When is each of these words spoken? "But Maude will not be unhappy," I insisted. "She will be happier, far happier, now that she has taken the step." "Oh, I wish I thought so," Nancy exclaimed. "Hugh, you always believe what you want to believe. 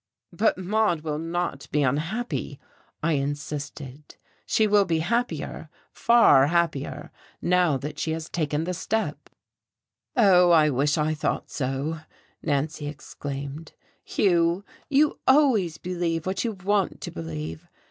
"But 0.33 0.57
Maude 0.57 1.01
will 1.01 1.19
not 1.19 1.67
be 1.71 1.83
unhappy," 1.83 2.59
I 3.03 3.11
insisted. 3.13 4.15
"She 4.47 4.65
will 4.65 4.83
be 4.83 4.97
happier, 5.01 5.69
far 5.93 6.47
happier, 6.47 7.11
now 7.39 7.77
that 7.77 7.99
she 7.99 8.09
has 8.13 8.27
taken 8.27 8.63
the 8.63 8.73
step." 8.73 9.29
"Oh, 10.17 10.49
I 10.49 10.71
wish 10.71 10.97
I 10.97 11.13
thought 11.13 11.51
so," 11.51 11.99
Nancy 12.41 12.87
exclaimed. 12.87 13.73
"Hugh, 14.03 14.65
you 14.89 15.19
always 15.27 15.77
believe 15.77 16.25
what 16.25 16.43
you 16.43 16.53
want 16.53 16.99
to 17.01 17.11
believe. 17.11 17.67